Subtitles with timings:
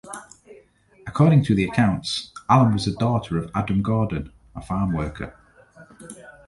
[1.05, 5.37] According to the accounts, Allan was the daughter of Adam Gordon, a farm worker.